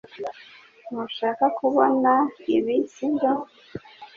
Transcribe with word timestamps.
Ntushaka 0.87 1.45
kubona 1.59 2.13
ibi 2.55 2.75
sibyo 2.93 3.31